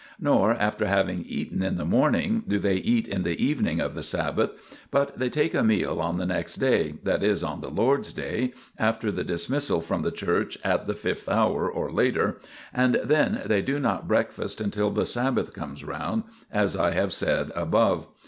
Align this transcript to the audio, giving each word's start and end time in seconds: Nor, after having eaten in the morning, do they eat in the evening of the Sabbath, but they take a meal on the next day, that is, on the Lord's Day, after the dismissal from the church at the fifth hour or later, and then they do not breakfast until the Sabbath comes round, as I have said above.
Nor, 0.19 0.53
after 0.55 0.87
having 0.87 1.23
eaten 1.27 1.61
in 1.61 1.77
the 1.77 1.85
morning, 1.85 2.43
do 2.47 2.57
they 2.57 2.77
eat 2.77 3.07
in 3.07 3.21
the 3.21 3.39
evening 3.39 3.79
of 3.79 3.93
the 3.93 4.01
Sabbath, 4.01 4.51
but 4.89 5.15
they 5.19 5.29
take 5.29 5.53
a 5.53 5.63
meal 5.63 6.01
on 6.01 6.17
the 6.17 6.25
next 6.25 6.55
day, 6.55 6.95
that 7.03 7.21
is, 7.21 7.43
on 7.43 7.61
the 7.61 7.69
Lord's 7.69 8.11
Day, 8.11 8.51
after 8.79 9.11
the 9.11 9.23
dismissal 9.23 9.79
from 9.79 10.01
the 10.01 10.09
church 10.09 10.57
at 10.63 10.87
the 10.87 10.95
fifth 10.95 11.29
hour 11.29 11.69
or 11.69 11.91
later, 11.91 12.39
and 12.73 12.95
then 13.03 13.43
they 13.45 13.61
do 13.61 13.79
not 13.79 14.07
breakfast 14.07 14.59
until 14.59 14.89
the 14.89 15.05
Sabbath 15.05 15.53
comes 15.53 15.83
round, 15.83 16.23
as 16.51 16.75
I 16.75 16.93
have 16.93 17.13
said 17.13 17.51
above. 17.55 18.07